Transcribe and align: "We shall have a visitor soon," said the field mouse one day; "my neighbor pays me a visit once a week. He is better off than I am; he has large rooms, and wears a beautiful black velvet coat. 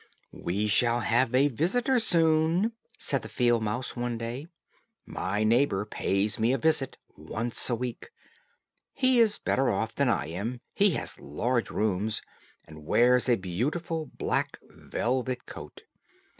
"We 0.33 0.65
shall 0.65 1.01
have 1.01 1.35
a 1.35 1.47
visitor 1.47 1.99
soon," 1.99 2.71
said 2.97 3.21
the 3.21 3.29
field 3.29 3.61
mouse 3.61 3.95
one 3.95 4.17
day; 4.17 4.47
"my 5.05 5.43
neighbor 5.43 5.85
pays 5.85 6.39
me 6.39 6.53
a 6.53 6.57
visit 6.57 6.97
once 7.15 7.69
a 7.69 7.75
week. 7.75 8.09
He 8.93 9.19
is 9.19 9.37
better 9.37 9.69
off 9.69 9.93
than 9.93 10.09
I 10.09 10.25
am; 10.29 10.59
he 10.73 10.95
has 10.97 11.19
large 11.19 11.69
rooms, 11.69 12.23
and 12.65 12.83
wears 12.83 13.29
a 13.29 13.35
beautiful 13.35 14.07
black 14.07 14.57
velvet 14.63 15.45
coat. 15.45 15.83